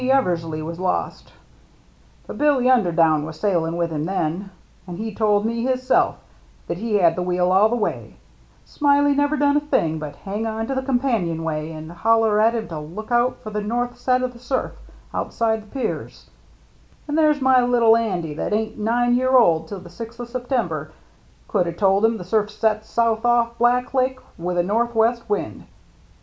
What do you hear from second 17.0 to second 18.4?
and there's my little Andy